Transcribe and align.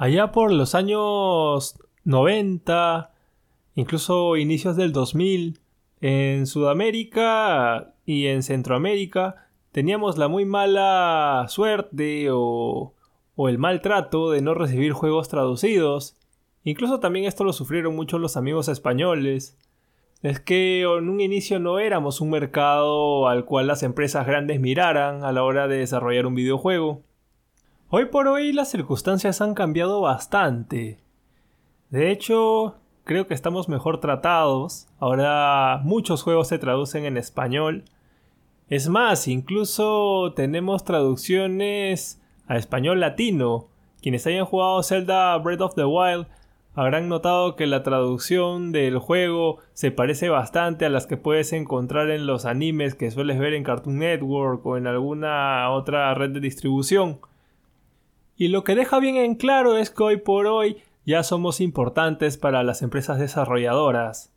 Allá 0.00 0.32
por 0.32 0.50
los 0.50 0.74
años 0.74 1.78
90, 2.04 3.12
incluso 3.74 4.38
inicios 4.38 4.74
del 4.74 4.92
2000, 4.92 5.60
en 6.00 6.46
Sudamérica 6.46 7.92
y 8.06 8.28
en 8.28 8.42
Centroamérica 8.42 9.48
teníamos 9.72 10.16
la 10.16 10.28
muy 10.28 10.46
mala 10.46 11.44
suerte 11.50 12.28
o, 12.30 12.94
o 13.36 13.48
el 13.50 13.58
maltrato 13.58 14.30
de 14.30 14.40
no 14.40 14.54
recibir 14.54 14.94
juegos 14.94 15.28
traducidos. 15.28 16.16
Incluso 16.64 16.98
también 16.98 17.26
esto 17.26 17.44
lo 17.44 17.52
sufrieron 17.52 17.94
mucho 17.94 18.18
los 18.18 18.38
amigos 18.38 18.68
españoles. 18.68 19.58
Es 20.22 20.40
que 20.40 20.80
en 20.80 21.10
un 21.10 21.20
inicio 21.20 21.60
no 21.60 21.78
éramos 21.78 22.22
un 22.22 22.30
mercado 22.30 23.28
al 23.28 23.44
cual 23.44 23.66
las 23.66 23.82
empresas 23.82 24.26
grandes 24.26 24.60
miraran 24.60 25.24
a 25.24 25.32
la 25.32 25.42
hora 25.42 25.68
de 25.68 25.76
desarrollar 25.76 26.24
un 26.24 26.36
videojuego. 26.36 27.02
Hoy 27.92 28.04
por 28.04 28.28
hoy 28.28 28.52
las 28.52 28.70
circunstancias 28.70 29.40
han 29.40 29.54
cambiado 29.54 30.00
bastante. 30.00 31.00
De 31.88 32.12
hecho, 32.12 32.76
creo 33.02 33.26
que 33.26 33.34
estamos 33.34 33.68
mejor 33.68 33.98
tratados. 33.98 34.86
Ahora 35.00 35.80
muchos 35.82 36.22
juegos 36.22 36.46
se 36.46 36.60
traducen 36.60 37.04
en 37.04 37.16
español. 37.16 37.82
Es 38.68 38.88
más, 38.88 39.26
incluso 39.26 40.34
tenemos 40.36 40.84
traducciones 40.84 42.22
a 42.46 42.58
español 42.58 43.00
latino. 43.00 43.66
Quienes 44.00 44.24
hayan 44.28 44.44
jugado 44.44 44.84
Zelda 44.84 45.36
Breath 45.38 45.60
of 45.60 45.74
the 45.74 45.84
Wild 45.84 46.28
habrán 46.76 47.08
notado 47.08 47.56
que 47.56 47.66
la 47.66 47.82
traducción 47.82 48.70
del 48.70 48.98
juego 48.98 49.58
se 49.72 49.90
parece 49.90 50.28
bastante 50.28 50.84
a 50.84 50.90
las 50.90 51.08
que 51.08 51.16
puedes 51.16 51.52
encontrar 51.52 52.08
en 52.10 52.28
los 52.28 52.44
animes 52.44 52.94
que 52.94 53.10
sueles 53.10 53.40
ver 53.40 53.52
en 53.54 53.64
Cartoon 53.64 53.98
Network 53.98 54.64
o 54.64 54.76
en 54.76 54.86
alguna 54.86 55.68
otra 55.72 56.14
red 56.14 56.30
de 56.30 56.38
distribución. 56.38 57.18
Y 58.40 58.48
lo 58.48 58.64
que 58.64 58.74
deja 58.74 58.98
bien 59.00 59.16
en 59.16 59.34
claro 59.34 59.76
es 59.76 59.90
que 59.90 60.02
hoy 60.02 60.16
por 60.16 60.46
hoy 60.46 60.78
ya 61.04 61.22
somos 61.22 61.60
importantes 61.60 62.38
para 62.38 62.62
las 62.62 62.80
empresas 62.80 63.18
desarrolladoras. 63.18 64.32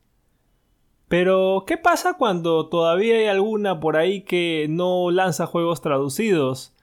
Pero, 1.07 1.63
¿qué 1.65 1.77
pasa 1.77 2.15
cuando 2.15 2.67
todavía 2.67 3.15
hay 3.15 3.27
alguna 3.27 3.79
por 3.79 3.95
ahí 3.95 4.23
que 4.23 4.67
no 4.69 5.09
lanza 5.09 5.45
juegos 5.45 5.79
traducidos? 5.79 6.75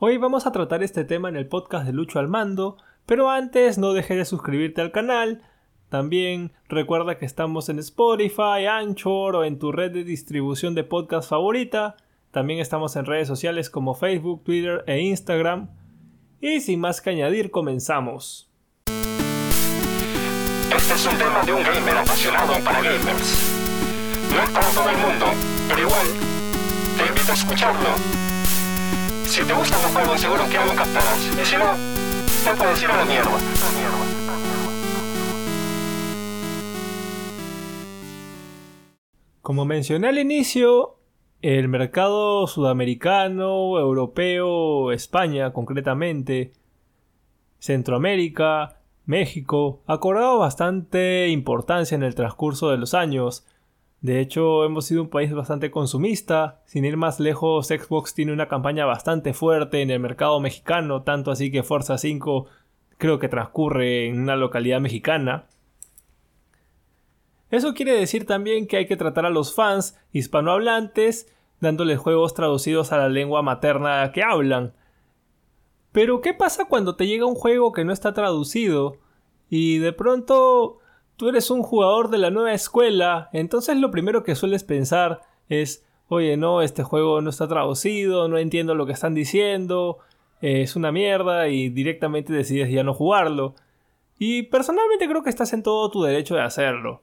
Hoy 0.00 0.16
vamos 0.16 0.44
a 0.44 0.50
tratar 0.50 0.82
este 0.82 1.04
tema 1.04 1.28
en 1.28 1.36
el 1.36 1.46
podcast 1.46 1.86
de 1.86 1.92
Lucho 1.92 2.18
al 2.18 2.26
Mando, 2.26 2.78
pero 3.06 3.30
antes 3.30 3.78
no 3.78 3.92
dejes 3.92 4.16
de 4.16 4.24
suscribirte 4.24 4.80
al 4.80 4.90
canal. 4.90 5.42
También 5.88 6.50
recuerda 6.68 7.16
que 7.16 7.26
estamos 7.26 7.68
en 7.68 7.78
Spotify, 7.78 8.66
Anchor 8.68 9.36
o 9.36 9.44
en 9.44 9.60
tu 9.60 9.70
red 9.70 9.92
de 9.92 10.02
distribución 10.02 10.74
de 10.74 10.82
podcast 10.82 11.30
favorita. 11.30 11.94
También 12.32 12.58
estamos 12.58 12.96
en 12.96 13.04
redes 13.04 13.28
sociales 13.28 13.70
como 13.70 13.94
Facebook, 13.94 14.42
Twitter 14.42 14.82
e 14.88 14.98
Instagram. 15.00 15.68
Y 16.46 16.60
sin 16.60 16.78
más 16.78 17.00
que 17.00 17.08
añadir, 17.08 17.50
comenzamos. 17.50 18.50
Este 20.76 20.92
es 20.92 21.06
un 21.06 21.16
tema 21.16 21.42
de 21.42 21.54
un 21.54 21.62
gamer 21.62 21.96
apasionado 21.96 22.52
para 22.62 22.82
gamers. 22.82 23.38
No 24.30 24.42
es 24.42 24.50
para 24.50 24.66
todo 24.66 24.90
el 24.90 24.96
mundo, 24.98 25.26
pero 25.68 25.80
igual, 25.80 26.06
te 26.98 27.06
invito 27.06 27.32
a 27.32 27.34
escucharlo. 27.34 27.88
Si 29.24 29.42
te 29.42 29.54
gustan 29.54 29.80
los 29.80 29.90
juegos, 29.92 30.20
seguro 30.20 30.46
que 30.50 30.58
algo 30.58 30.74
captarás. 30.74 31.18
Y 31.18 31.46
si 31.46 31.56
no, 31.56 31.76
te 32.44 32.54
puedes 32.58 32.82
ir 32.82 32.90
a 32.90 32.96
la 32.98 33.04
mierda. 33.06 33.38
Como 39.40 39.64
mencioné 39.64 40.08
al 40.08 40.18
inicio, 40.18 40.93
el 41.44 41.68
mercado 41.68 42.46
sudamericano, 42.46 43.78
europeo, 43.78 44.92
España 44.92 45.52
concretamente, 45.52 46.52
Centroamérica, 47.58 48.78
México 49.04 49.82
ha 49.86 50.00
cobrado 50.00 50.38
bastante 50.38 51.28
importancia 51.28 51.96
en 51.96 52.02
el 52.02 52.14
transcurso 52.14 52.70
de 52.70 52.78
los 52.78 52.94
años. 52.94 53.46
De 54.00 54.20
hecho, 54.20 54.64
hemos 54.64 54.86
sido 54.86 55.02
un 55.02 55.10
país 55.10 55.34
bastante 55.34 55.70
consumista. 55.70 56.62
Sin 56.64 56.86
ir 56.86 56.96
más 56.96 57.20
lejos, 57.20 57.66
Xbox 57.66 58.14
tiene 58.14 58.32
una 58.32 58.48
campaña 58.48 58.86
bastante 58.86 59.34
fuerte 59.34 59.82
en 59.82 59.90
el 59.90 60.00
mercado 60.00 60.40
mexicano, 60.40 61.02
tanto 61.02 61.30
así 61.30 61.52
que 61.52 61.62
Forza 61.62 61.98
5 61.98 62.46
creo 62.96 63.18
que 63.18 63.28
transcurre 63.28 64.08
en 64.08 64.18
una 64.18 64.36
localidad 64.36 64.80
mexicana. 64.80 65.44
Eso 67.50 67.74
quiere 67.74 67.92
decir 67.92 68.24
también 68.24 68.66
que 68.66 68.78
hay 68.78 68.86
que 68.86 68.96
tratar 68.96 69.26
a 69.26 69.30
los 69.30 69.54
fans 69.54 70.00
hispanohablantes 70.10 71.33
dándoles 71.64 71.98
juegos 71.98 72.34
traducidos 72.34 72.92
a 72.92 72.98
la 72.98 73.08
lengua 73.08 73.42
materna 73.42 74.12
que 74.12 74.22
hablan. 74.22 74.72
Pero 75.90 76.20
¿qué 76.20 76.34
pasa 76.34 76.66
cuando 76.66 76.94
te 76.94 77.06
llega 77.06 77.26
un 77.26 77.34
juego 77.34 77.72
que 77.72 77.84
no 77.84 77.92
está 77.92 78.12
traducido 78.12 78.98
y 79.50 79.78
de 79.78 79.92
pronto 79.92 80.78
tú 81.16 81.28
eres 81.28 81.50
un 81.50 81.62
jugador 81.62 82.10
de 82.10 82.18
la 82.18 82.30
nueva 82.30 82.52
escuela? 82.52 83.30
Entonces 83.32 83.76
lo 83.76 83.90
primero 83.90 84.22
que 84.22 84.34
sueles 84.34 84.64
pensar 84.64 85.22
es, 85.48 85.84
oye, 86.08 86.36
no, 86.36 86.62
este 86.62 86.82
juego 86.82 87.20
no 87.20 87.30
está 87.30 87.48
traducido, 87.48 88.28
no 88.28 88.38
entiendo 88.38 88.74
lo 88.74 88.86
que 88.86 88.92
están 88.92 89.14
diciendo, 89.14 89.98
es 90.40 90.76
una 90.76 90.92
mierda 90.92 91.48
y 91.48 91.68
directamente 91.70 92.32
decides 92.32 92.70
ya 92.70 92.82
no 92.84 92.92
jugarlo. 92.94 93.54
Y 94.18 94.42
personalmente 94.44 95.08
creo 95.08 95.22
que 95.22 95.30
estás 95.30 95.52
en 95.52 95.62
todo 95.62 95.90
tu 95.90 96.02
derecho 96.02 96.34
de 96.34 96.42
hacerlo. 96.42 97.00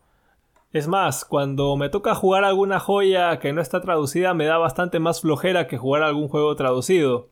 Es 0.73 0.87
más, 0.87 1.25
cuando 1.25 1.75
me 1.75 1.89
toca 1.89 2.15
jugar 2.15 2.45
alguna 2.45 2.79
joya 2.79 3.39
que 3.39 3.51
no 3.51 3.61
está 3.61 3.81
traducida 3.81 4.33
me 4.33 4.45
da 4.45 4.57
bastante 4.57 4.99
más 4.99 5.19
flojera 5.19 5.67
que 5.67 5.77
jugar 5.77 6.01
algún 6.01 6.29
juego 6.29 6.55
traducido. 6.55 7.29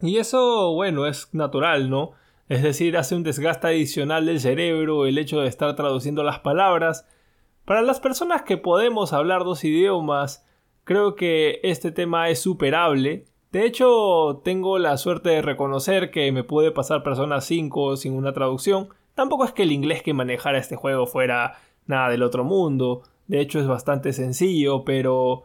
Y 0.00 0.18
eso, 0.18 0.72
bueno, 0.72 1.06
es 1.06 1.34
natural, 1.34 1.90
¿no? 1.90 2.12
Es 2.48 2.62
decir, 2.62 2.96
hace 2.96 3.16
un 3.16 3.24
desgaste 3.24 3.66
adicional 3.66 4.26
del 4.26 4.38
cerebro 4.38 5.06
el 5.06 5.18
hecho 5.18 5.40
de 5.40 5.48
estar 5.48 5.74
traduciendo 5.74 6.22
las 6.22 6.38
palabras. 6.38 7.08
Para 7.64 7.82
las 7.82 7.98
personas 7.98 8.42
que 8.42 8.56
podemos 8.56 9.12
hablar 9.12 9.42
dos 9.42 9.64
idiomas, 9.64 10.46
creo 10.84 11.16
que 11.16 11.58
este 11.64 11.90
tema 11.90 12.28
es 12.28 12.40
superable. 12.40 13.24
De 13.50 13.66
hecho, 13.66 14.42
tengo 14.44 14.78
la 14.78 14.96
suerte 14.98 15.30
de 15.30 15.42
reconocer 15.42 16.12
que 16.12 16.30
me 16.30 16.44
puede 16.44 16.70
pasar 16.70 17.02
Persona 17.02 17.40
5 17.40 17.96
sin 17.96 18.14
una 18.14 18.32
traducción. 18.32 18.90
Tampoco 19.14 19.44
es 19.44 19.52
que 19.52 19.64
el 19.64 19.72
inglés 19.72 20.04
que 20.04 20.14
manejara 20.14 20.58
este 20.58 20.76
juego 20.76 21.06
fuera 21.06 21.58
nada 21.86 22.08
del 22.10 22.22
otro 22.22 22.44
mundo. 22.44 23.02
De 23.26 23.40
hecho, 23.40 23.60
es 23.60 23.66
bastante 23.66 24.12
sencillo, 24.12 24.84
pero 24.84 25.44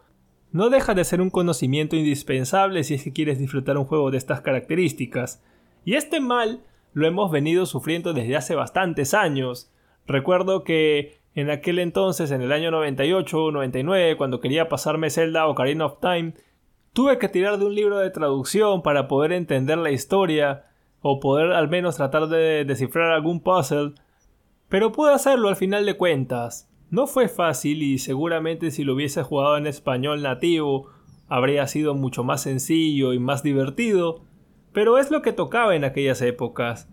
no 0.52 0.69
deja 0.69 0.94
de 0.94 1.03
ser 1.03 1.22
un 1.22 1.29
conocimiento 1.29 1.96
indispensable 1.96 2.84
si 2.84 2.96
es 2.96 3.03
que 3.03 3.13
quieres 3.13 3.40
disfrutar 3.40 3.78
un 3.78 3.85
juego 3.85 4.12
de 4.12 4.18
estas 4.18 4.41
características. 4.41 5.44
Y 5.85 5.96
este 5.96 6.19
mal 6.19 6.62
lo 6.94 7.07
hemos 7.07 7.31
venido 7.31 7.66
sufriendo 7.66 8.13
desde 8.13 8.35
hace 8.35 8.56
bastantes 8.56 9.13
años. 9.13 9.72
Recuerdo 10.06 10.63
que 10.63 11.22
en 11.34 11.50
aquel 11.50 11.79
entonces, 11.79 12.31
en 12.31 12.41
el 12.41 12.52
año 12.52 12.72
98 12.72 13.46
o 13.46 13.52
99, 13.52 14.18
cuando 14.18 14.41
quería 14.41 14.68
pasarme 14.68 15.09
Zelda 15.09 15.47
Ocarina 15.47 15.85
of 15.85 16.00
Time, 16.02 16.34
tuve 16.94 17.18
que 17.18 17.29
tirar 17.29 17.58
de 17.58 17.66
un 17.66 17.75
libro 17.75 18.00
de 18.00 18.09
traducción 18.09 18.81
para 18.81 19.08
poder 19.08 19.31
entender 19.31 19.78
la 19.78 19.91
historia 19.91 20.66
o 21.02 21.19
poder 21.19 21.53
al 21.53 21.69
menos 21.69 21.96
tratar 21.96 22.28
de 22.28 22.66
descifrar 22.66 23.12
algún 23.12 23.40
puzzle, 23.40 23.94
pero 24.72 24.94
pude 24.94 25.14
hacerlo 25.14 25.50
al 25.50 25.58
final 25.58 25.86
de 25.86 25.98
cuentas. 25.98 26.72
No 26.90 27.06
fue 27.06 27.28
fácil 27.28 27.84
y 27.84 27.98
seguramente 27.98 28.72
si 28.72 28.86
lo 28.86 28.94
hubiese 28.94 29.22
jugado 29.22 29.58
en 29.58 29.68
español 29.68 30.22
nativo 30.22 30.88
habría 31.28 31.68
sido 31.68 31.94
mucho 31.94 32.24
más 32.24 32.44
sencillo 32.44 33.12
y 33.12 33.20
más 33.20 33.44
divertido, 33.44 34.24
pero 34.72 34.98
es 34.98 35.12
lo 35.12 35.22
que 35.22 35.34
tocaba 35.34 35.76
en 35.76 35.84
aquellas 35.84 36.22
épocas. 36.22 36.88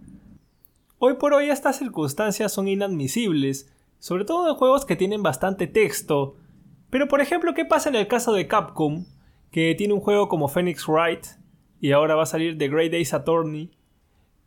Hoy 0.98 1.14
por 1.14 1.32
hoy 1.34 1.50
estas 1.50 1.78
circunstancias 1.78 2.52
son 2.52 2.66
inadmisibles, 2.66 3.72
sobre 4.00 4.24
todo 4.24 4.48
en 4.48 4.56
juegos 4.56 4.84
que 4.84 4.96
tienen 4.96 5.22
bastante 5.22 5.68
texto. 5.68 6.34
Pero 6.90 7.06
por 7.06 7.20
ejemplo, 7.20 7.54
¿qué 7.54 7.64
pasa 7.64 7.90
en 7.90 7.94
el 7.94 8.08
caso 8.08 8.32
de 8.32 8.48
Capcom, 8.48 9.06
que 9.52 9.76
tiene 9.76 9.94
un 9.94 10.00
juego 10.00 10.28
como 10.28 10.48
Phoenix 10.48 10.88
Wright 10.88 11.26
y 11.80 11.92
ahora 11.92 12.16
va 12.16 12.24
a 12.24 12.26
salir 12.26 12.58
The 12.58 12.68
Great 12.68 12.90
Days 12.90 13.14
Attorney, 13.14 13.70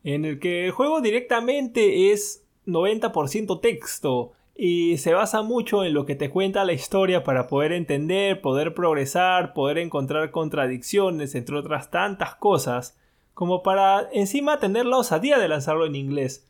en 0.03 0.25
el 0.25 0.38
que 0.38 0.66
el 0.66 0.72
juego 0.72 1.00
directamente 1.00 2.12
es 2.12 2.45
90% 2.71 3.59
texto 3.62 4.31
y 4.56 4.97
se 4.97 5.13
basa 5.13 5.41
mucho 5.41 5.83
en 5.83 5.94
lo 5.94 6.06
que 6.06 6.15
te 6.15 6.29
cuenta 6.29 6.65
la 6.65 6.73
historia 6.73 7.23
para 7.23 7.47
poder 7.47 7.71
entender, 7.71 8.41
poder 8.41 8.73
progresar, 8.73 9.53
poder 9.53 9.77
encontrar 9.77 10.31
contradicciones, 10.31 11.35
entre 11.35 11.57
otras 11.57 11.89
tantas 11.89 12.35
cosas, 12.35 12.97
como 13.33 13.63
para 13.63 14.09
encima 14.12 14.59
tener 14.59 14.85
la 14.85 14.97
osadía 14.97 15.39
de 15.39 15.47
lanzarlo 15.47 15.85
en 15.85 15.95
inglés. 15.95 16.47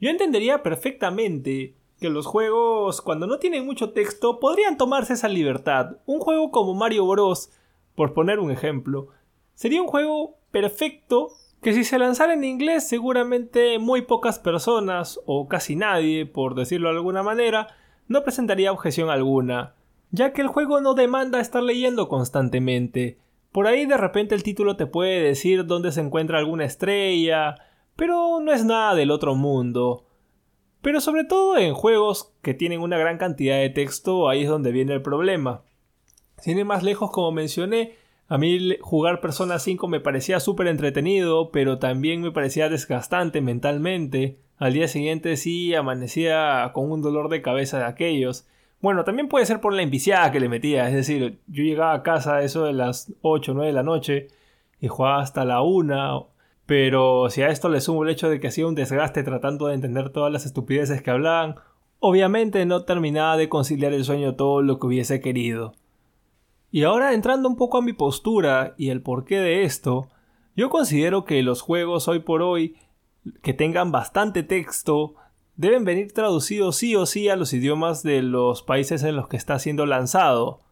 Yo 0.00 0.10
entendería 0.10 0.64
perfectamente 0.64 1.76
que 2.00 2.10
los 2.10 2.26
juegos, 2.26 3.00
cuando 3.00 3.28
no 3.28 3.38
tienen 3.38 3.64
mucho 3.64 3.92
texto, 3.92 4.40
podrían 4.40 4.76
tomarse 4.76 5.12
esa 5.12 5.28
libertad. 5.28 5.98
Un 6.06 6.18
juego 6.18 6.50
como 6.50 6.74
Mario 6.74 7.06
Bros, 7.06 7.52
por 7.94 8.14
poner 8.14 8.40
un 8.40 8.50
ejemplo, 8.50 9.08
sería 9.54 9.80
un 9.80 9.86
juego 9.86 10.38
perfecto 10.50 11.30
que 11.62 11.72
si 11.72 11.84
se 11.84 11.98
lanzara 11.98 12.34
en 12.34 12.42
inglés 12.42 12.88
seguramente 12.88 13.78
muy 13.78 14.02
pocas 14.02 14.40
personas, 14.40 15.20
o 15.26 15.48
casi 15.48 15.76
nadie, 15.76 16.26
por 16.26 16.56
decirlo 16.56 16.88
de 16.88 16.96
alguna 16.96 17.22
manera, 17.22 17.68
no 18.08 18.24
presentaría 18.24 18.72
objeción 18.72 19.10
alguna, 19.10 19.76
ya 20.10 20.32
que 20.32 20.42
el 20.42 20.48
juego 20.48 20.80
no 20.80 20.94
demanda 20.94 21.40
estar 21.40 21.62
leyendo 21.62 22.08
constantemente. 22.08 23.18
Por 23.52 23.68
ahí 23.68 23.86
de 23.86 23.96
repente 23.96 24.34
el 24.34 24.42
título 24.42 24.76
te 24.76 24.86
puede 24.86 25.20
decir 25.20 25.64
dónde 25.64 25.92
se 25.92 26.00
encuentra 26.00 26.38
alguna 26.38 26.64
estrella, 26.64 27.54
pero 27.94 28.40
no 28.40 28.52
es 28.52 28.64
nada 28.64 28.96
del 28.96 29.12
otro 29.12 29.36
mundo. 29.36 30.06
Pero 30.80 31.00
sobre 31.00 31.22
todo 31.22 31.56
en 31.56 31.74
juegos 31.74 32.34
que 32.42 32.54
tienen 32.54 32.80
una 32.80 32.98
gran 32.98 33.18
cantidad 33.18 33.58
de 33.58 33.70
texto, 33.70 34.28
ahí 34.28 34.42
es 34.42 34.48
donde 34.48 34.72
viene 34.72 34.94
el 34.94 35.02
problema. 35.02 35.62
Sin 36.38 36.58
ir 36.58 36.64
más 36.64 36.82
lejos, 36.82 37.12
como 37.12 37.30
mencioné, 37.30 37.94
a 38.28 38.38
mí 38.38 38.76
jugar 38.80 39.20
Persona 39.20 39.58
5 39.58 39.88
me 39.88 40.00
parecía 40.00 40.40
súper 40.40 40.66
entretenido, 40.68 41.50
pero 41.50 41.78
también 41.78 42.22
me 42.22 42.32
parecía 42.32 42.68
desgastante 42.68 43.40
mentalmente. 43.40 44.38
Al 44.58 44.72
día 44.72 44.88
siguiente 44.88 45.36
sí 45.36 45.74
amanecía 45.74 46.70
con 46.72 46.90
un 46.90 47.02
dolor 47.02 47.28
de 47.28 47.42
cabeza 47.42 47.78
de 47.78 47.84
aquellos. 47.84 48.46
Bueno, 48.80 49.04
también 49.04 49.28
puede 49.28 49.46
ser 49.46 49.60
por 49.60 49.74
la 49.74 49.82
enviciada 49.82 50.32
que 50.32 50.40
le 50.40 50.48
metía, 50.48 50.88
es 50.88 50.94
decir, 50.94 51.40
yo 51.46 51.62
llegaba 51.62 51.92
a 51.94 52.02
casa 52.02 52.42
eso 52.42 52.64
de 52.64 52.72
las 52.72 53.12
8 53.22 53.52
o 53.52 53.54
9 53.54 53.68
de 53.68 53.74
la 53.74 53.82
noche 53.82 54.28
y 54.80 54.88
jugaba 54.88 55.20
hasta 55.20 55.44
la 55.44 55.62
1 55.62 56.32
pero 56.66 57.28
si 57.28 57.42
a 57.42 57.48
esto 57.48 57.68
le 57.68 57.80
sumo 57.80 58.02
el 58.04 58.10
hecho 58.10 58.30
de 58.30 58.40
que 58.40 58.48
hacía 58.48 58.66
un 58.66 58.74
desgaste 58.74 59.22
tratando 59.22 59.66
de 59.66 59.74
entender 59.74 60.10
todas 60.10 60.32
las 60.32 60.46
estupideces 60.46 61.02
que 61.02 61.10
hablaban, 61.10 61.56
obviamente 61.98 62.64
no 62.66 62.84
terminaba 62.84 63.36
de 63.36 63.48
conciliar 63.48 63.92
el 63.92 64.04
sueño 64.04 64.36
todo 64.36 64.62
lo 64.62 64.78
que 64.78 64.86
hubiese 64.86 65.20
querido. 65.20 65.74
Y 66.72 66.84
ahora 66.84 67.12
entrando 67.12 67.50
un 67.50 67.56
poco 67.56 67.76
a 67.76 67.82
mi 67.82 67.92
postura 67.92 68.74
y 68.78 68.88
el 68.88 69.02
porqué 69.02 69.36
de 69.36 69.62
esto, 69.64 70.08
yo 70.56 70.70
considero 70.70 71.26
que 71.26 71.42
los 71.42 71.60
juegos 71.60 72.08
hoy 72.08 72.20
por 72.20 72.40
hoy 72.40 72.76
que 73.42 73.52
tengan 73.52 73.92
bastante 73.92 74.42
texto 74.42 75.14
deben 75.54 75.84
venir 75.84 76.12
traducidos 76.12 76.76
sí 76.76 76.96
o 76.96 77.04
sí 77.04 77.28
a 77.28 77.36
los 77.36 77.52
idiomas 77.52 78.02
de 78.02 78.22
los 78.22 78.62
países 78.62 79.02
en 79.02 79.16
los 79.16 79.28
que 79.28 79.36
está 79.36 79.58
siendo 79.58 79.84
lanzado. 79.84 80.62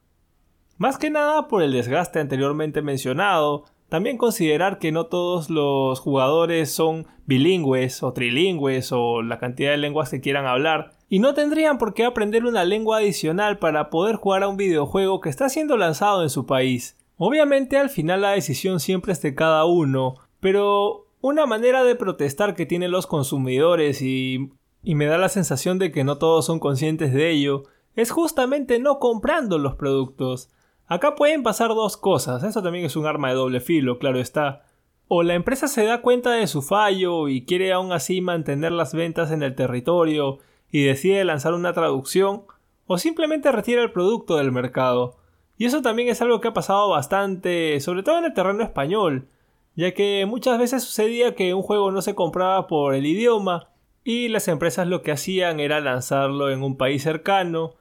Más 0.79 0.97
que 0.97 1.11
nada 1.11 1.49
por 1.49 1.63
el 1.63 1.73
desgaste 1.73 2.19
anteriormente 2.19 2.81
mencionado, 2.81 3.67
también 3.91 4.17
considerar 4.17 4.79
que 4.79 4.93
no 4.93 5.05
todos 5.05 5.51
los 5.51 6.01
jugadores 6.01 6.73
son 6.73 7.09
bilingües 7.27 8.03
o 8.03 8.15
trilingües 8.15 8.91
o 8.93 9.21
la 9.21 9.39
cantidad 9.39 9.73
de 9.73 9.77
lenguas 9.77 10.09
que 10.09 10.23
quieran 10.23 10.47
hablar, 10.47 10.93
y 11.13 11.19
no 11.19 11.35
tendrían 11.35 11.77
por 11.77 11.93
qué 11.93 12.05
aprender 12.05 12.47
una 12.47 12.65
lengua 12.65 12.99
adicional 12.99 13.59
para 13.59 13.91
poder 13.91 14.15
jugar 14.15 14.45
a 14.45 14.49
un 14.49 14.57
videojuego 14.57 15.21
que 15.21 15.29
está 15.29 15.49
siendo 15.49 15.77
lanzado 15.77 16.23
en 16.23 16.31
su 16.31 16.47
país. 16.47 16.97
Obviamente 17.19 17.77
al 17.77 17.91
final 17.91 18.21
la 18.21 18.31
decisión 18.31 18.79
siempre 18.79 19.13
es 19.13 19.21
de 19.21 19.35
cada 19.35 19.65
uno, 19.65 20.15
pero 20.39 21.09
una 21.21 21.47
manera 21.47 21.83
de 21.83 21.97
protestar 21.97 22.55
que 22.55 22.65
tienen 22.65 22.93
los 22.93 23.09
consumidores 23.09 24.03
y, 24.03 24.53
y 24.85 24.95
me 24.95 25.07
da 25.07 25.19
la 25.19 25.29
sensación 25.29 25.81
de 25.81 25.91
que 25.91 26.05
no 26.05 26.17
todos 26.17 26.47
son 26.47 26.61
conscientes 26.61 27.13
de 27.13 27.29
ello, 27.31 27.65
es 27.97 28.13
justamente 28.13 28.79
no 28.79 29.01
comprando 29.01 29.59
los 29.59 29.75
productos. 29.75 30.49
Acá 30.87 31.17
pueden 31.17 31.43
pasar 31.43 31.71
dos 31.71 31.97
cosas, 31.97 32.45
eso 32.45 32.63
también 32.63 32.85
es 32.85 32.95
un 32.95 33.07
arma 33.07 33.31
de 33.31 33.35
doble 33.35 33.61
filo, 33.61 33.99
claro 33.99 34.21
está. 34.21 34.63
O 35.09 35.25
la 35.25 35.35
empresa 35.35 35.67
se 35.67 35.85
da 35.85 36.03
cuenta 36.03 36.31
de 36.31 36.47
su 36.47 36.63
fallo 36.63 37.27
y 37.27 37.45
quiere 37.45 37.73
aún 37.73 37.91
así 37.91 38.21
mantener 38.21 38.71
las 38.71 38.95
ventas 38.95 39.33
en 39.33 39.43
el 39.43 39.57
territorio 39.57 40.39
y 40.71 40.85
decide 40.85 41.25
lanzar 41.25 41.55
una 41.55 41.73
traducción, 41.73 42.43
o 42.87 42.99
simplemente 42.99 43.53
retira 43.53 43.83
el 43.83 43.93
producto 43.93 44.37
del 44.37 44.53
mercado. 44.53 45.17
Y 45.57 45.67
eso 45.67 45.83
también 45.83 46.09
es 46.09 46.23
algo 46.23 46.41
que 46.41 46.49
ha 46.49 46.55
pasado 46.55 46.89
bastante, 46.89 47.79
sobre 47.81 48.03
todo 48.03 48.19
en 48.19 48.25
el 48.25 48.35
terreno 48.35 48.63
español, 48.63 49.29
ya 49.77 49.93
que 49.93 50.27
muchas 50.27 50.59
veces 50.59 50.83
sucedía 50.83 51.35
que 51.35 51.55
un 51.55 51.63
juego 51.63 51.91
no 51.91 52.03
se 52.03 52.15
compraba 52.15 52.67
por 52.67 52.95
el 52.95 53.07
idioma 53.07 53.71
y 54.05 54.29
las 54.29 54.49
empresas 54.49 54.87
lo 54.87 55.03
que 55.03 55.13
hacían 55.13 55.61
era 55.61 55.81
lanzarlo 55.81 56.51
en 56.51 56.63
un 56.63 56.77
país 56.77 57.03
cercano 57.03 57.75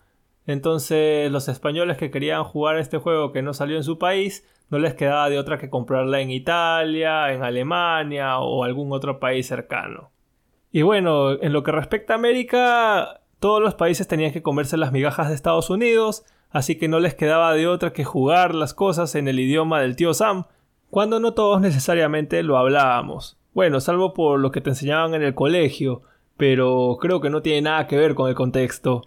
entonces 0.50 1.32
los 1.32 1.48
españoles 1.48 1.98
que 1.98 2.10
querían 2.10 2.44
jugar 2.44 2.80
este 2.80 2.98
juego 2.98 3.32
que 3.32 3.44
no 3.44 3.54
salió 3.54 3.78
en 3.78 3.84
su 3.84 4.00
país, 4.00 4.48
no 4.72 4.80
les 4.80 4.96
quedaba 4.96 5.30
de 5.30 5.38
otra 5.38 5.60
que 5.60 5.70
comprarla 5.70 6.22
en 6.22 6.32
Italia, 6.32 7.32
en 7.32 7.44
Alemania 7.44 8.40
o 8.40 8.64
algún 8.64 8.92
otro 8.92 9.20
país 9.20 9.46
cercano. 9.46 10.10
Y 10.72 10.84
bueno, 10.84 11.32
en 11.32 11.54
lo 11.54 11.64
que 11.64 11.72
respecta 11.72 12.14
a 12.14 12.18
América, 12.18 13.22
todos 13.40 13.62
los 13.62 13.76
países 13.76 14.08
tenían 14.08 14.32
que 14.32 14.44
comerse 14.44 14.78
las 14.78 14.92
migajas 14.92 15.30
de 15.30 15.36
Estados 15.36 15.70
Unidos, 15.70 16.26
así 16.52 16.78
que 16.78 16.88
no 16.88 17.00
les 17.00 17.16
quedaba 17.16 17.54
de 17.54 17.68
otra 17.68 17.94
que 17.94 18.04
jugar 18.04 18.54
las 18.54 18.74
cosas 18.74 19.16
en 19.16 19.28
el 19.28 19.40
idioma 19.40 19.82
del 19.82 19.96
tío 19.96 20.14
Sam, 20.14 20.46
cuando 20.90 21.20
no 21.20 21.34
todos 21.34 21.62
necesariamente 21.62 22.44
lo 22.44 22.58
hablábamos. 22.58 23.38
Bueno, 23.54 23.80
salvo 23.80 24.14
por 24.14 24.40
lo 24.40 24.52
que 24.52 24.62
te 24.62 24.70
enseñaban 24.70 25.16
en 25.16 25.24
el 25.24 25.34
colegio, 25.36 26.04
pero 26.38 26.98
creo 27.02 27.20
que 27.20 27.30
no 27.30 27.42
tiene 27.42 27.64
nada 27.64 27.88
que 27.88 27.98
ver 27.98 28.16
con 28.16 28.30
el 28.30 28.36
contexto. 28.36 29.02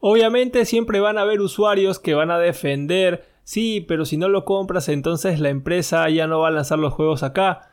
Obviamente 0.00 0.64
siempre 0.64 1.00
van 1.00 1.18
a 1.18 1.22
haber 1.22 1.40
usuarios 1.40 1.98
que 1.98 2.14
van 2.14 2.30
a 2.30 2.38
defender, 2.38 3.26
sí, 3.42 3.84
pero 3.86 4.04
si 4.04 4.16
no 4.16 4.28
lo 4.28 4.44
compras 4.44 4.88
entonces 4.88 5.40
la 5.40 5.50
empresa 5.50 6.08
ya 6.08 6.26
no 6.26 6.40
va 6.40 6.48
a 6.48 6.52
lanzar 6.52 6.78
los 6.78 6.92
juegos 6.92 7.22
acá. 7.22 7.70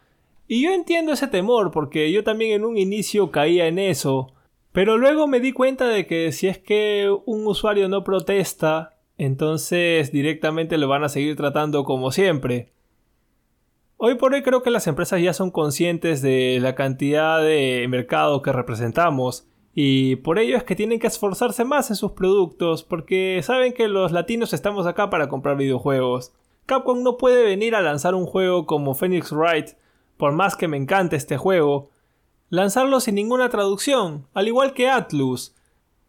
Y 0.54 0.64
yo 0.64 0.74
entiendo 0.74 1.14
ese 1.14 1.30
temor 1.30 1.72
porque 1.72 2.12
yo 2.12 2.26
también 2.26 2.52
en 2.52 2.66
un 2.66 2.78
inicio 2.78 3.32
caía 3.32 3.68
en 3.68 3.80
eso. 3.80 4.34
Pero 4.74 4.98
luego 4.98 5.26
me 5.26 5.40
di 5.40 5.54
cuenta 5.54 5.88
de 5.88 6.06
que 6.06 6.34
si 6.34 6.50
es 6.50 6.58
que 6.58 7.10
un 7.26 7.48
usuario 7.48 7.88
no 7.88 8.04
protesta, 8.04 8.98
entonces 9.18 10.12
directamente 10.12 10.78
lo 10.78 10.90
van 10.90 11.06
a 11.06 11.08
seguir 11.08 11.38
tratando 11.38 11.86
como 11.86 12.12
siempre. 12.12 12.74
Hoy 13.96 14.16
por 14.16 14.34
hoy 14.34 14.44
creo 14.44 14.62
que 14.62 14.72
las 14.72 14.88
empresas 14.88 15.22
ya 15.22 15.32
son 15.32 15.52
conscientes 15.52 16.22
de 16.22 16.60
la 16.62 16.76
cantidad 16.76 17.42
de 17.42 17.88
mercado 17.88 18.42
que 18.42 18.52
representamos 18.52 19.48
y 19.74 20.18
por 20.18 20.38
ello 20.38 20.58
es 20.58 20.66
que 20.66 20.76
tienen 20.76 21.00
que 21.00 21.08
esforzarse 21.08 21.64
más 21.64 21.92
en 21.92 21.96
sus 21.96 22.12
productos, 22.12 22.84
porque 22.84 23.40
saben 23.42 23.72
que 23.72 23.88
los 23.88 24.12
latinos 24.12 24.52
estamos 24.52 24.86
acá 24.86 25.10
para 25.10 25.30
comprar 25.30 25.56
videojuegos. 25.56 26.34
Capcom 26.66 27.04
no 27.04 27.16
puede 27.16 27.46
venir 27.46 27.74
a 27.74 27.82
lanzar 27.82 28.16
un 28.16 28.26
juego 28.26 28.66
como 28.66 28.96
Phoenix 28.96 29.32
Wright, 29.32 29.78
por 30.22 30.34
más 30.34 30.56
que 30.56 30.68
me 30.68 30.78
encante 30.78 31.16
este 31.16 31.36
juego, 31.38 31.90
lanzarlo 32.50 33.00
sin 33.00 33.16
ninguna 33.16 33.50
traducción, 33.50 34.28
al 34.36 34.48
igual 34.48 34.76
que 34.76 34.88
Atlus. 34.88 35.56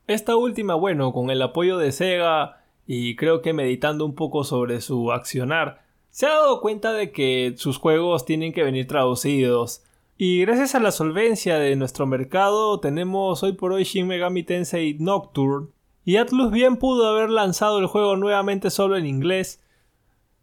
Esta 0.06 0.36
última, 0.36 0.74
bueno, 0.74 1.14
con 1.14 1.30
el 1.30 1.40
apoyo 1.40 1.78
de 1.78 1.92
Sega 1.92 2.62
y 2.86 3.16
creo 3.16 3.40
que 3.40 3.54
meditando 3.54 4.04
un 4.04 4.14
poco 4.14 4.44
sobre 4.44 4.82
su 4.82 5.12
accionar, 5.12 5.86
se 6.10 6.26
ha 6.26 6.28
dado 6.28 6.60
cuenta 6.60 6.92
de 6.92 7.10
que 7.10 7.54
sus 7.56 7.78
juegos 7.78 8.26
tienen 8.26 8.52
que 8.52 8.62
venir 8.62 8.86
traducidos. 8.86 9.82
Y 10.18 10.42
gracias 10.42 10.74
a 10.74 10.80
la 10.80 10.92
solvencia 10.92 11.56
de 11.56 11.74
nuestro 11.74 12.04
mercado 12.04 12.80
tenemos 12.80 13.42
hoy 13.42 13.54
por 13.54 13.72
hoy 13.72 13.84
Shin 13.84 14.06
Megami 14.06 14.42
Tensei 14.42 14.94
Nocturne 15.00 15.68
y 16.04 16.16
Atlus 16.16 16.50
bien 16.50 16.76
pudo 16.76 17.08
haber 17.08 17.30
lanzado 17.30 17.78
el 17.78 17.86
juego 17.86 18.16
nuevamente 18.16 18.68
solo 18.68 18.98
en 18.98 19.06
inglés, 19.06 19.64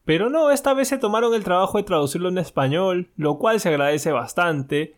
pero 0.09 0.31
no, 0.31 0.49
esta 0.49 0.73
vez 0.73 0.87
se 0.87 0.97
tomaron 0.97 1.35
el 1.35 1.43
trabajo 1.43 1.77
de 1.77 1.83
traducirlo 1.83 2.29
en 2.29 2.39
español, 2.39 3.11
lo 3.15 3.37
cual 3.37 3.59
se 3.59 3.69
agradece 3.69 4.11
bastante. 4.11 4.95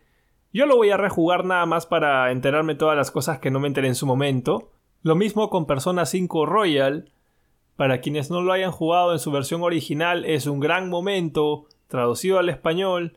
Yo 0.54 0.64
lo 0.64 0.74
voy 0.74 0.88
a 0.88 0.96
rejugar 0.96 1.44
nada 1.44 1.66
más 1.66 1.84
para 1.84 2.32
enterarme 2.32 2.76
todas 2.76 2.96
las 2.96 3.10
cosas 3.10 3.38
que 3.38 3.50
no 3.50 3.60
me 3.60 3.68
enteré 3.68 3.88
en 3.88 3.94
su 3.94 4.06
momento. 4.06 4.70
Lo 5.02 5.14
mismo 5.14 5.50
con 5.50 5.66
Persona 5.66 6.06
5 6.06 6.46
Royal. 6.46 7.12
Para 7.76 8.00
quienes 8.00 8.30
no 8.30 8.40
lo 8.40 8.54
hayan 8.54 8.72
jugado 8.72 9.12
en 9.12 9.18
su 9.18 9.30
versión 9.30 9.60
original 9.62 10.24
es 10.24 10.46
un 10.46 10.60
gran 10.60 10.88
momento, 10.88 11.66
traducido 11.88 12.38
al 12.38 12.48
español, 12.48 13.12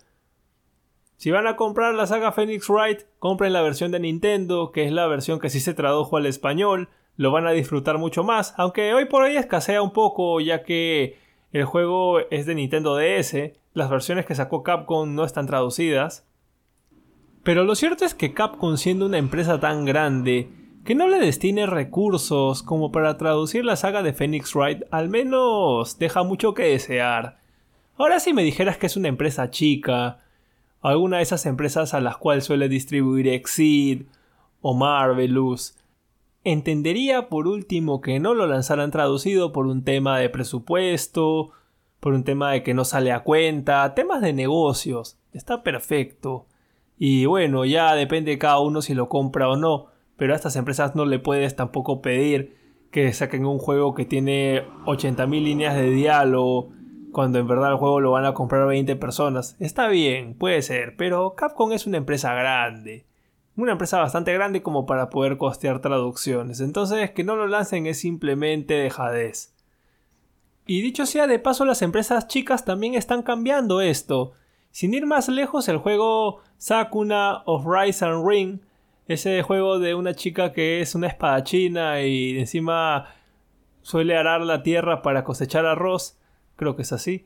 si 1.16 1.32
van 1.32 1.48
a 1.48 1.56
comprar 1.56 1.96
la 1.96 2.08
saga 2.08 2.34
Phoenix 2.34 2.68
Wright, 2.68 3.04
compren 3.20 3.54
la 3.54 3.62
versión 3.62 3.94
de 3.94 4.02
Nintendo, 4.02 4.74
que 4.74 4.84
es 4.84 4.92
la 4.92 5.08
versión 5.08 5.40
que 5.40 5.50
sí 5.50 5.62
se 5.62 5.74
tradujo 5.74 6.18
al 6.18 6.26
español, 6.26 6.90
lo 7.16 7.32
van 7.32 7.48
a 7.48 7.52
disfrutar 7.52 8.00
mucho 8.00 8.26
más, 8.26 8.54
aunque 8.58 8.94
hoy 8.94 9.06
por 9.06 9.24
hoy 9.24 9.38
escasea 9.38 9.82
un 9.82 9.94
poco 9.94 10.42
ya 10.42 10.64
que 10.64 11.24
el 11.60 11.64
juego 11.64 12.20
es 12.32 12.46
de 12.46 12.54
Nintendo 12.54 12.98
DS, 12.98 13.54
las 13.74 13.90
versiones 13.90 14.26
que 14.26 14.36
sacó 14.36 14.62
Capcom 14.62 15.16
no 15.16 15.24
están 15.24 15.48
traducidas. 15.48 16.28
Pero 17.44 17.64
lo 17.64 17.76
cierto 17.76 18.04
es 18.04 18.14
que 18.14 18.34
Capcom 18.34 18.76
siendo 18.76 19.06
una 19.06 19.20
empresa 19.20 19.58
tan 19.58 19.86
grande, 19.86 20.50
que 20.84 20.96
no 20.96 21.08
le 21.08 21.18
destine 21.18 21.66
recursos 21.66 22.62
como 22.62 22.92
para 22.92 23.16
traducir 23.16 23.64
la 23.64 23.78
saga 23.78 24.04
de 24.04 24.12
Phoenix 24.12 24.54
Wright, 24.54 24.84
al 24.92 25.08
menos 25.08 25.98
deja 25.98 26.24
mucho 26.24 26.54
que 26.54 26.64
desear. 26.64 27.38
Ahora 27.96 28.20
si 28.20 28.34
me 28.34 28.44
dijeras 28.44 28.78
que 28.78 28.88
es 28.88 28.98
una 28.98 29.08
empresa 29.08 29.50
chica, 29.50 30.20
alguna 30.82 31.18
de 31.18 31.24
esas 31.24 31.46
empresas 31.46 31.94
a 31.94 32.02
las 32.02 32.18
cuales 32.18 32.44
suele 32.44 32.68
distribuir 32.68 33.30
Exceed 33.30 34.08
o 34.60 34.74
Marvelous. 34.74 35.78
Entendería 36.48 37.28
por 37.28 37.48
último 37.48 38.02
que 38.02 38.20
no 38.20 38.36
lo 38.36 38.46
lanzaran 38.46 38.92
traducido 38.92 39.52
por 39.52 39.66
un 39.66 39.84
tema 39.84 40.20
de 40.20 40.30
presupuesto, 40.30 41.50
por 42.00 42.14
un 42.14 42.24
tema 42.24 42.52
de 42.52 42.62
que 42.62 42.76
no 42.76 42.86
sale 42.86 43.12
a 43.12 43.22
cuenta, 43.24 43.96
temas 43.96 44.22
de 44.22 44.32
negocios. 44.32 45.18
Está 45.34 45.64
perfecto. 45.64 46.46
Y 47.00 47.26
bueno, 47.26 47.66
ya 47.66 47.96
depende 47.96 48.30
de 48.30 48.38
cada 48.38 48.60
uno 48.60 48.84
si 48.84 48.94
lo 48.94 49.10
compra 49.10 49.50
o 49.50 49.58
no, 49.58 49.88
pero 50.18 50.34
a 50.34 50.36
estas 50.36 50.56
empresas 50.56 50.96
no 50.96 51.06
le 51.06 51.18
puedes 51.18 51.56
tampoco 51.56 52.04
pedir 52.04 52.56
que 52.92 53.12
saquen 53.12 53.48
un 53.48 53.58
juego 53.58 53.96
que 53.96 54.06
tiene 54.06 54.68
80.000 54.86 55.44
líneas 55.44 55.76
de 55.76 55.90
diálogo 55.90 56.70
cuando 57.12 57.40
en 57.40 57.48
verdad 57.48 57.72
el 57.72 57.78
juego 57.78 58.02
lo 58.02 58.12
van 58.12 58.26
a 58.26 58.36
comprar 58.36 58.68
20 58.68 58.96
personas. 58.98 59.56
Está 59.60 59.88
bien, 59.88 60.36
puede 60.36 60.62
ser, 60.62 60.96
pero 60.96 61.34
Capcom 61.34 61.72
es 61.72 61.88
una 61.88 61.98
empresa 61.98 62.36
grande. 62.36 63.08
Una 63.58 63.72
empresa 63.72 64.00
bastante 64.00 64.34
grande 64.34 64.62
como 64.62 64.86
para 64.86 65.10
poder 65.10 65.38
costear 65.38 65.80
traducciones. 65.80 66.60
Entonces 66.60 67.12
que 67.12 67.24
no 67.24 67.36
lo 67.36 67.48
lancen 67.48 67.86
es 67.88 68.00
simplemente 68.00 68.74
dejadez. 68.74 69.54
Y 70.68 70.82
dicho 70.82 71.06
sea 71.06 71.28
de 71.28 71.40
paso, 71.40 71.64
las 71.64 71.82
empresas 71.82 72.28
chicas 72.28 72.66
también 72.66 72.96
están 72.96 73.22
cambiando 73.22 73.82
esto. 73.82 74.34
Sin 74.72 74.94
ir 74.94 75.06
más 75.06 75.30
lejos, 75.30 75.70
el 75.70 75.78
juego 75.78 76.42
Sakuna 76.58 77.44
of 77.46 77.66
Rise 77.66 78.04
and 78.04 78.28
Ring, 78.28 78.60
ese 79.08 79.42
juego 79.44 79.80
de 79.80 79.94
una 79.94 80.16
chica 80.16 80.52
que 80.52 80.82
es 80.82 80.96
una 80.96 81.08
espadachina 81.08 82.02
y 82.02 82.40
encima 82.40 83.08
suele 83.84 84.18
arar 84.18 84.42
la 84.42 84.64
tierra 84.64 85.04
para 85.04 85.24
cosechar 85.24 85.66
arroz, 85.66 86.18
creo 86.56 86.76
que 86.76 86.82
es 86.82 86.92
así. 86.92 87.26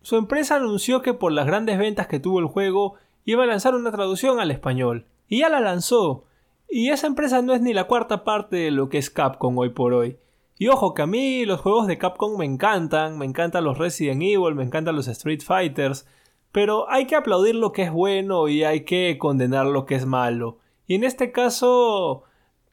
Su 0.00 0.16
empresa 0.16 0.56
anunció 0.56 1.02
que 1.02 1.14
por 1.14 1.32
las 1.32 1.46
grandes 1.46 1.78
ventas 1.78 2.06
que 2.06 2.20
tuvo 2.20 2.40
el 2.40 2.46
juego 2.46 2.94
iba 3.24 3.44
a 3.44 3.46
lanzar 3.46 3.74
una 3.74 3.92
traducción 3.92 4.40
al 4.40 4.50
español. 4.50 5.06
Y 5.28 5.40
ya 5.40 5.48
la 5.48 5.60
lanzó. 5.60 6.24
Y 6.68 6.90
esa 6.90 7.06
empresa 7.06 7.42
no 7.42 7.54
es 7.54 7.60
ni 7.60 7.72
la 7.72 7.84
cuarta 7.84 8.24
parte 8.24 8.56
de 8.56 8.70
lo 8.70 8.88
que 8.88 8.98
es 8.98 9.10
Capcom 9.10 9.56
hoy 9.58 9.70
por 9.70 9.92
hoy. 9.92 10.18
Y 10.58 10.68
ojo 10.68 10.94
que 10.94 11.02
a 11.02 11.06
mí 11.06 11.44
los 11.44 11.60
juegos 11.60 11.86
de 11.86 11.98
Capcom 11.98 12.38
me 12.38 12.44
encantan, 12.44 13.18
me 13.18 13.24
encantan 13.24 13.64
los 13.64 13.78
Resident 13.78 14.22
Evil, 14.22 14.54
me 14.54 14.62
encantan 14.62 14.94
los 14.94 15.08
Street 15.08 15.40
Fighters, 15.42 16.06
pero 16.52 16.88
hay 16.88 17.06
que 17.06 17.16
aplaudir 17.16 17.56
lo 17.56 17.72
que 17.72 17.82
es 17.82 17.90
bueno 17.90 18.48
y 18.48 18.62
hay 18.62 18.84
que 18.84 19.18
condenar 19.18 19.66
lo 19.66 19.86
que 19.86 19.96
es 19.96 20.06
malo. 20.06 20.58
Y 20.86 20.94
en 20.94 21.02
este 21.02 21.32
caso, 21.32 22.22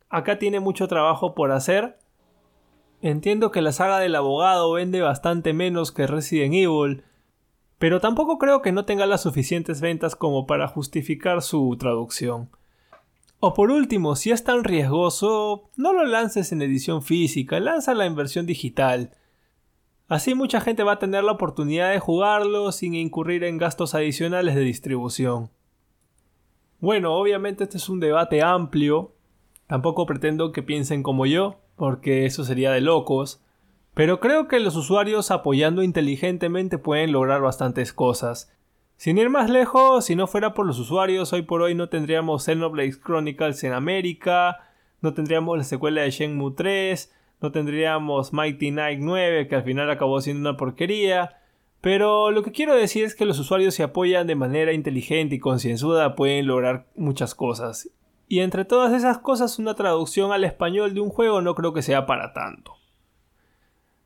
acá 0.09 0.37
tiene 0.37 0.59
mucho 0.59 0.87
trabajo 0.87 1.33
por 1.33 1.51
hacer. 1.51 1.97
Entiendo 3.01 3.49
que 3.49 3.63
la 3.63 3.71
saga 3.71 3.97
del 3.97 4.15
abogado 4.15 4.73
vende 4.73 5.01
bastante 5.01 5.53
menos 5.53 5.91
que 5.91 6.05
Resident 6.05 6.53
Evil, 6.53 7.03
pero 7.81 7.99
tampoco 7.99 8.37
creo 8.37 8.61
que 8.61 8.71
no 8.71 8.85
tenga 8.85 9.07
las 9.07 9.23
suficientes 9.23 9.81
ventas 9.81 10.15
como 10.15 10.45
para 10.45 10.67
justificar 10.67 11.41
su 11.41 11.75
traducción. 11.79 12.51
O 13.39 13.55
por 13.55 13.71
último, 13.71 14.15
si 14.15 14.29
es 14.29 14.43
tan 14.43 14.63
riesgoso, 14.63 15.71
no 15.77 15.91
lo 15.91 16.05
lances 16.05 16.51
en 16.51 16.61
edición 16.61 17.01
física, 17.01 17.59
lánzala 17.59 18.05
en 18.05 18.15
versión 18.15 18.45
digital. 18.45 19.17
Así 20.07 20.35
mucha 20.35 20.61
gente 20.61 20.83
va 20.83 20.91
a 20.91 20.99
tener 20.99 21.23
la 21.23 21.31
oportunidad 21.31 21.91
de 21.91 21.97
jugarlo 21.97 22.71
sin 22.71 22.93
incurrir 22.93 23.43
en 23.43 23.57
gastos 23.57 23.95
adicionales 23.95 24.53
de 24.53 24.61
distribución. 24.61 25.49
Bueno, 26.81 27.15
obviamente 27.15 27.63
este 27.63 27.77
es 27.77 27.89
un 27.89 27.99
debate 27.99 28.43
amplio, 28.43 29.15
tampoco 29.65 30.05
pretendo 30.05 30.51
que 30.51 30.61
piensen 30.61 31.01
como 31.01 31.25
yo, 31.25 31.55
porque 31.77 32.27
eso 32.27 32.43
sería 32.43 32.71
de 32.71 32.81
locos, 32.81 33.41
pero 33.93 34.19
creo 34.19 34.47
que 34.47 34.59
los 34.59 34.75
usuarios 34.75 35.31
apoyando 35.31 35.83
inteligentemente 35.83 36.77
pueden 36.77 37.11
lograr 37.11 37.41
bastantes 37.41 37.93
cosas. 37.93 38.51
Sin 38.95 39.17
ir 39.17 39.29
más 39.29 39.49
lejos, 39.49 40.05
si 40.05 40.15
no 40.15 40.27
fuera 40.27 40.53
por 40.53 40.65
los 40.65 40.79
usuarios, 40.79 41.33
hoy 41.33 41.41
por 41.41 41.61
hoy 41.61 41.75
no 41.75 41.89
tendríamos 41.89 42.45
Xenoblade 42.45 42.99
Chronicles 43.03 43.63
en 43.63 43.73
América, 43.73 44.59
no 45.01 45.13
tendríamos 45.13 45.57
la 45.57 45.63
secuela 45.63 46.01
de 46.01 46.11
Shenmue 46.11 46.53
3, 46.55 47.11
no 47.41 47.51
tendríamos 47.51 48.33
Mighty 48.33 48.69
Knight 48.69 48.99
9, 49.01 49.47
que 49.47 49.55
al 49.55 49.63
final 49.63 49.89
acabó 49.89 50.21
siendo 50.21 50.47
una 50.47 50.57
porquería. 50.57 51.37
Pero 51.81 52.29
lo 52.29 52.43
que 52.43 52.51
quiero 52.51 52.75
decir 52.75 53.03
es 53.03 53.15
que 53.15 53.25
los 53.25 53.39
usuarios 53.39 53.73
si 53.73 53.81
apoyan 53.81 54.27
de 54.27 54.35
manera 54.35 54.71
inteligente 54.71 55.35
y 55.35 55.39
concienzuda 55.39 56.15
pueden 56.15 56.45
lograr 56.45 56.85
muchas 56.95 57.33
cosas. 57.33 57.89
Y 58.27 58.41
entre 58.41 58.63
todas 58.63 58.93
esas 58.93 59.17
cosas 59.17 59.57
una 59.57 59.73
traducción 59.73 60.31
al 60.31 60.43
español 60.43 60.93
de 60.93 61.01
un 61.01 61.09
juego 61.09 61.41
no 61.41 61.55
creo 61.55 61.73
que 61.73 61.81
sea 61.81 62.05
para 62.05 62.33
tanto. 62.33 62.80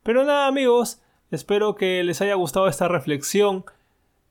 Pero 0.06 0.24
nada 0.24 0.46
amigos, 0.46 1.02
espero 1.32 1.74
que 1.74 2.04
les 2.04 2.22
haya 2.22 2.36
gustado 2.36 2.68
esta 2.68 2.88
reflexión. 2.88 3.66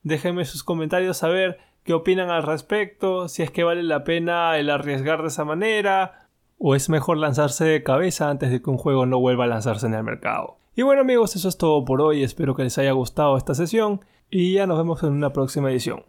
Déjenme 0.05 0.45
sus 0.45 0.63
comentarios 0.63 1.17
saber 1.17 1.59
qué 1.83 1.95
opinan 1.95 2.31
al 2.31 2.45
respecto, 2.45 3.27
si 3.27 3.43
es 3.43 3.51
que 3.51 3.65
vale 3.65 3.83
la 3.83 4.05
pena 4.05 4.57
el 4.57 4.71
arriesgar 4.71 5.23
de 5.23 5.29
esa 5.29 5.45
manera, 5.45 6.29
o 6.59 6.77
es 6.77 6.89
mejor 6.89 7.17
lanzarse 7.17 7.65
de 7.65 7.83
cabeza 7.83 8.31
antes 8.31 8.53
de 8.53 8.63
que 8.63 8.71
un 8.71 8.79
juego 8.79 9.05
no 9.05 9.19
vuelva 9.19 9.45
a 9.45 9.49
lanzarse 9.49 9.87
en 9.87 9.95
el 9.95 10.05
mercado. 10.05 10.59
Y 10.77 10.83
bueno 10.83 11.01
amigos, 11.01 11.35
eso 11.35 11.49
es 11.49 11.59
todo 11.59 11.85
por 11.85 12.01
hoy, 12.01 12.23
espero 12.23 12.55
que 12.55 12.63
les 12.63 12.79
haya 12.79 12.93
gustado 12.93 13.37
esta 13.37 13.57
sesión 13.57 14.01
y 14.31 14.53
ya 14.53 14.69
nos 14.69 14.79
vemos 14.79 15.03
en 15.03 15.11
una 15.11 15.33
próxima 15.33 15.73
edición. 15.73 16.05